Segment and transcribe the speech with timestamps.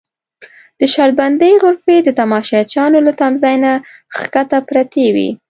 [0.79, 3.71] د شرط بندۍ غرفې د تماشچیانو له تمځای نه
[4.15, 5.29] کښته پرتې وې.